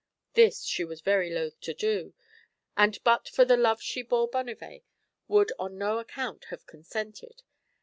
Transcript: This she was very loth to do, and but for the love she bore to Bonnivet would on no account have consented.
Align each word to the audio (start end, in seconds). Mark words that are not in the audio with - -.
This 0.33 0.63
she 0.63 0.83
was 0.83 1.01
very 1.01 1.29
loth 1.29 1.59
to 1.59 1.75
do, 1.75 2.15
and 2.75 2.97
but 3.03 3.29
for 3.29 3.45
the 3.45 3.55
love 3.55 3.83
she 3.83 4.01
bore 4.01 4.27
to 4.27 4.31
Bonnivet 4.31 4.81
would 5.27 5.51
on 5.59 5.77
no 5.77 5.99
account 5.99 6.45
have 6.45 6.65
consented. 6.65 7.43